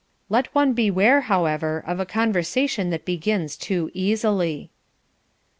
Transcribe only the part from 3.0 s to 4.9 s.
begins too easily.